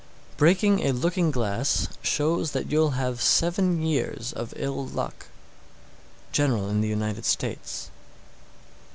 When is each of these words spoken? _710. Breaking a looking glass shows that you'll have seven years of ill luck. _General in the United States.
_710. 0.39 0.39
Breaking 0.39 0.79
a 0.79 0.99
looking 0.99 1.29
glass 1.29 1.87
shows 2.01 2.53
that 2.53 2.71
you'll 2.71 2.97
have 2.97 3.21
seven 3.21 3.83
years 3.83 4.33
of 4.33 4.51
ill 4.55 4.83
luck. 4.83 5.27
_General 6.33 6.71
in 6.71 6.81
the 6.81 6.87
United 6.87 7.23
States. 7.23 7.91